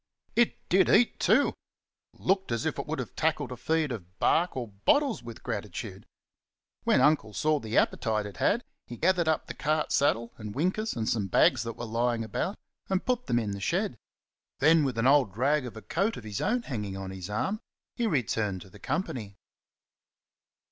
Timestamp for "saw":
7.33-7.59